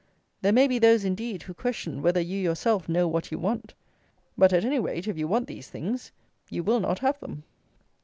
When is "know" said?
2.89-3.07